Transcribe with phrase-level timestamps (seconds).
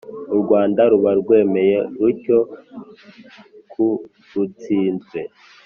[0.33, 2.37] u rwanda ruba rwemeye rutyo
[3.71, 3.85] ku
[4.33, 5.19] rutsinzwe,